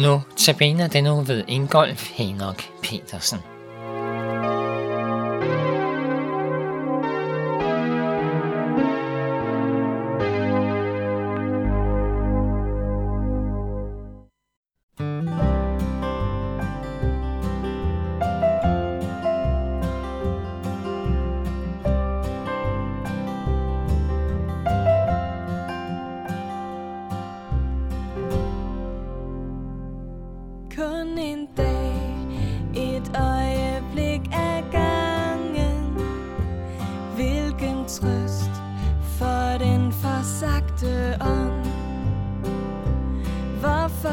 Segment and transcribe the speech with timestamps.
[0.00, 3.49] Nu tabiner den nu ved Ingolf Henok Petersen.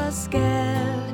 [0.08, 1.08] Hvorfor skal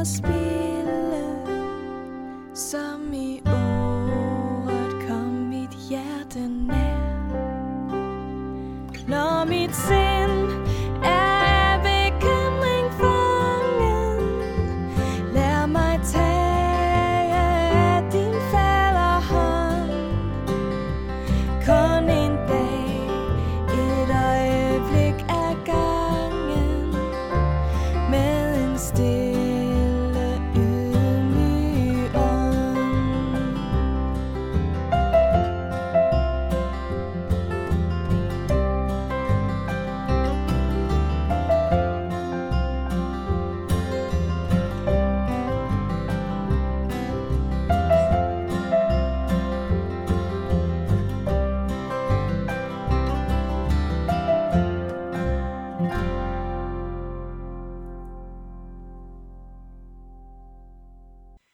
[0.00, 0.39] fred forspille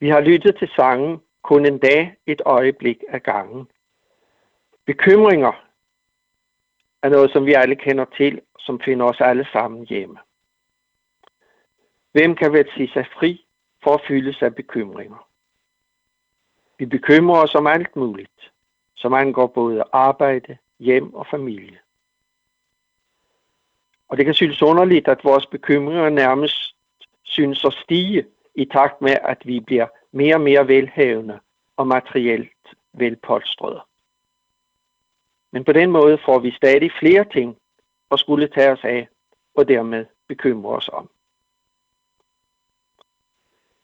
[0.06, 3.68] Vi har lyttet til sangen Kun en dag, et øjeblik af gangen.
[4.84, 5.64] Bekymringer
[7.02, 10.18] er noget, som vi alle kender til, som finder os alle sammen hjemme.
[12.12, 13.46] Hvem kan vel sige sig fri
[13.82, 15.28] for at fyldes af bekymringer?
[16.78, 18.52] Vi bekymrer os om alt muligt,
[18.94, 21.78] som angår både arbejde, hjem og familie.
[24.08, 26.76] Og det kan synes underligt, at vores bekymringer nærmest
[27.22, 28.26] synes at stige
[28.56, 31.40] i takt med, at vi bliver mere og mere velhavende
[31.76, 33.80] og materielt velpolstrede.
[35.50, 37.56] Men på den måde får vi stadig flere ting
[38.10, 39.08] at skulle tage os af
[39.54, 41.10] og dermed bekymre os om.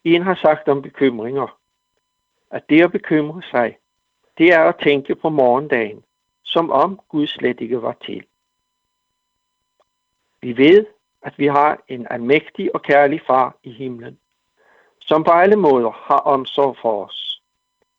[0.03, 1.59] En har sagt om bekymringer,
[2.51, 3.77] at det at bekymre sig,
[4.37, 6.03] det er at tænke på morgendagen,
[6.43, 8.25] som om Gud slet ikke var til.
[10.41, 10.85] Vi ved,
[11.21, 14.19] at vi har en almægtig og kærlig far i himlen,
[15.05, 17.41] som på alle måder har omsorg for os,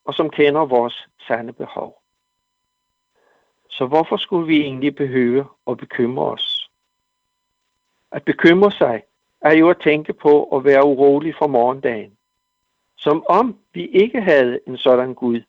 [0.05, 2.01] og som kender vores sande behov.
[3.69, 6.71] Så hvorfor skulle vi egentlig behøve at bekymre os?
[8.11, 9.03] At bekymre sig
[9.41, 12.17] er jo at tænke på at være urolig for morgendagen.
[12.97, 15.41] Som om vi ikke havde en sådan Gud,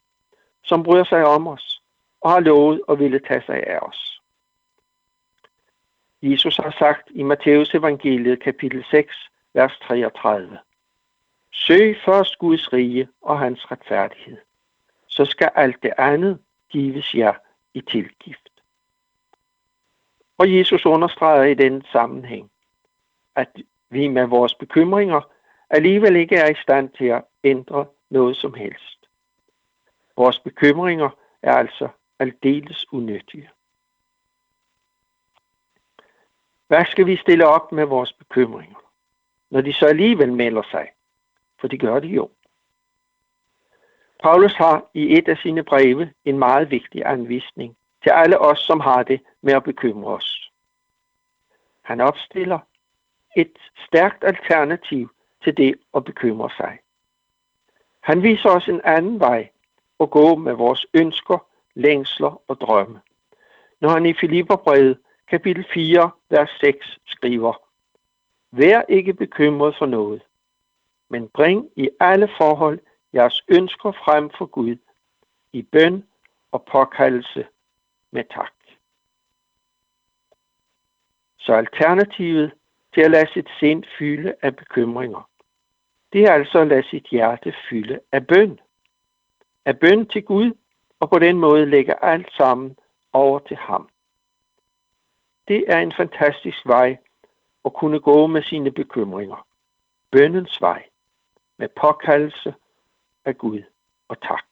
[0.62, 1.82] som bryder sig om os
[2.20, 4.20] og har lovet at ville tage sig af os.
[6.22, 9.16] Jesus har sagt i Matteus evangeliet kapitel 6,
[9.54, 10.58] vers 33.
[11.56, 14.38] Søg først Guds rige og hans retfærdighed.
[15.06, 16.38] Så skal alt det andet
[16.68, 17.34] gives jer
[17.74, 18.50] i tilgift.
[20.38, 22.50] Og Jesus understreger i den sammenhæng,
[23.34, 23.48] at
[23.90, 25.20] vi med vores bekymringer
[25.70, 29.08] alligevel ikke er i stand til at ændre noget som helst.
[30.16, 31.10] Vores bekymringer
[31.42, 31.88] er altså
[32.18, 33.50] aldeles unyttige.
[36.66, 38.90] Hvad skal vi stille op med vores bekymringer,
[39.50, 40.90] når de så alligevel melder sig?
[41.60, 42.30] For det gør de jo.
[44.22, 48.80] Paulus har i et af sine breve en meget vigtig anvisning til alle os, som
[48.80, 50.50] har det med at bekymre os.
[51.82, 52.58] Han opstiller
[53.36, 55.10] et stærkt alternativ
[55.44, 56.78] til det at bekymre sig.
[58.00, 59.50] Han viser os en anden vej
[60.00, 63.00] at gå med vores ønsker, længsler og drømme.
[63.80, 64.98] Når han i Filipperbrevet
[65.30, 67.62] kapitel 4, vers 6 skriver,
[68.50, 70.22] Vær ikke bekymret for noget,
[71.08, 72.78] men bring i alle forhold
[73.14, 74.76] jeres ønsker frem for Gud
[75.52, 76.04] i bøn
[76.52, 77.46] og påkaldelse
[78.10, 78.52] med tak.
[81.38, 82.52] Så alternativet
[82.94, 85.30] til at lade sit sind fylde af bekymringer,
[86.12, 88.60] det er altså at lade sit hjerte fylde af bøn.
[89.64, 90.52] Af bøn til Gud,
[91.00, 92.76] og på den måde lægge alt sammen
[93.12, 93.88] over til ham.
[95.48, 96.98] Det er en fantastisk vej
[97.64, 99.46] at kunne gå med sine bekymringer.
[100.10, 100.88] Bønnens vej
[101.56, 102.54] med påkaldelse
[103.24, 103.62] af Gud
[104.08, 104.44] og tak.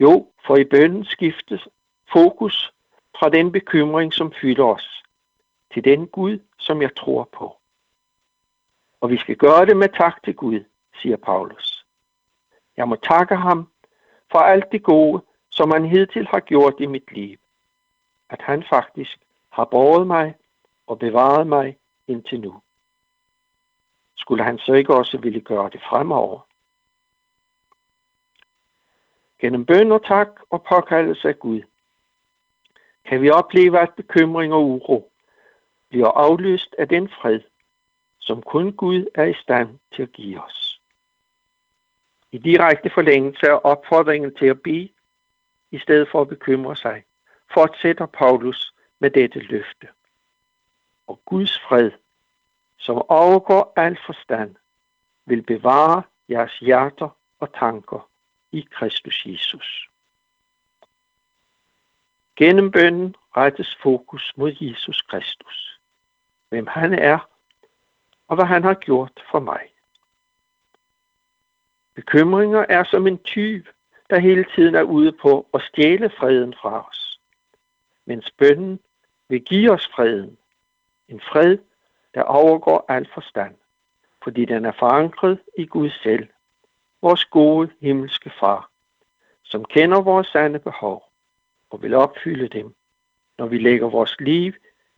[0.00, 1.68] Jo, for i bønden skiftes
[2.12, 2.72] fokus
[3.18, 5.02] fra den bekymring, som fylder os,
[5.74, 7.56] til den Gud, som jeg tror på.
[9.00, 10.64] Og vi skal gøre det med tak til Gud,
[11.02, 11.86] siger Paulus.
[12.76, 13.68] Jeg må takke ham
[14.32, 17.38] for alt det gode, som han hidtil har gjort i mit liv.
[18.28, 19.18] At han faktisk
[19.50, 20.34] har båret mig
[20.86, 21.76] og bevaret mig
[22.06, 22.60] indtil nu.
[24.20, 26.40] Skulle han så ikke også ville gøre det fremover?
[29.38, 31.60] Gennem bøn og tak og påkaldelse af Gud,
[33.04, 35.12] kan vi opleve, at bekymring og uro
[35.88, 37.40] bliver afløst af den fred,
[38.18, 40.80] som kun Gud er i stand til at give os.
[42.32, 44.88] I direkte forlængelse af opfordringen til at bede,
[45.70, 47.04] i stedet for at bekymre sig,
[47.54, 49.88] fortsætter Paulus med dette løfte.
[51.06, 51.90] Og Guds fred,
[52.80, 54.56] som overgår al forstand,
[55.26, 57.08] vil bevare jeres hjerter
[57.40, 58.08] og tanker
[58.52, 59.88] i Kristus Jesus.
[62.36, 65.80] Gennem bønnen rettes fokus mod Jesus Kristus,
[66.48, 67.28] hvem han er
[68.28, 69.60] og hvad han har gjort for mig.
[71.94, 73.64] Bekymringer er som en tyv,
[74.10, 77.20] der hele tiden er ude på at stjæle freden fra os,
[78.04, 78.80] mens bønnen
[79.28, 80.38] vil give os freden,
[81.08, 81.58] en fred,
[82.14, 83.54] der overgår al forstand,
[84.24, 86.28] fordi den er forankret i Gud selv,
[87.02, 88.70] vores gode himmelske far,
[89.42, 91.04] som kender vores sande behov
[91.70, 92.74] og vil opfylde dem,
[93.38, 94.52] når vi lægger vores liv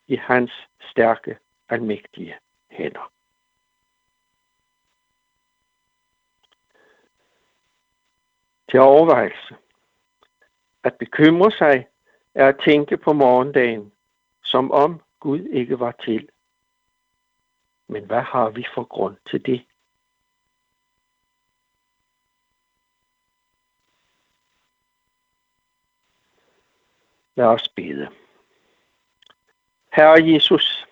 [0.06, 0.52] i hans
[0.90, 1.38] stærke,
[1.68, 2.36] almægtige
[2.70, 3.12] hænder.
[8.70, 9.56] Til overvejelse.
[10.84, 11.86] At bekymre sig
[12.34, 13.92] er at tænke på morgendagen,
[14.44, 16.28] som om Gud ikke var til.
[17.92, 19.66] Men hvad har vi for grund til det?
[27.34, 28.08] Lad os bede.
[29.92, 30.86] Herre Jesus,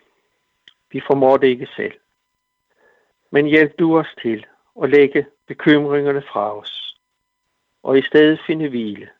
[0.91, 2.01] vi formår det ikke selv.
[3.31, 4.47] Men hjælp du os til
[4.83, 7.01] at lægge bekymringerne fra os,
[7.83, 9.11] og i stedet finde hvile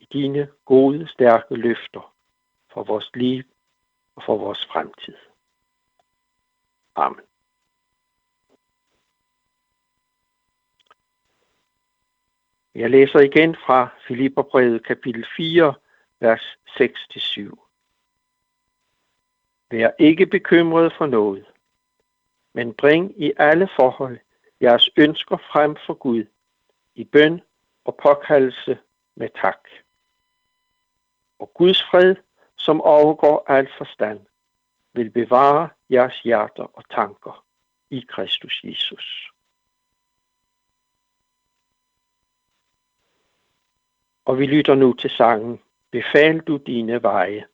[0.00, 2.14] i dine gode, stærke løfter
[2.72, 3.42] for vores liv
[4.16, 5.31] og for vores fremtid.
[6.94, 7.20] Amen.
[12.74, 15.74] Jeg læser igen fra Filipperbrevet kapitel 4,
[16.20, 17.68] vers 6-7.
[19.70, 21.46] Vær ikke bekymret for noget,
[22.52, 24.18] men bring i alle forhold
[24.60, 26.24] jeres ønsker frem for Gud
[26.94, 27.40] i bøn
[27.84, 28.78] og påkaldelse
[29.14, 29.68] med tak.
[31.38, 32.16] Og Guds fred,
[32.56, 34.20] som overgår al forstand,
[34.92, 37.44] vil bevare jeres hjerter og tanker
[37.90, 39.32] i Kristus Jesus.
[44.24, 47.44] Og vi lytter nu til sangen Befal du dine veje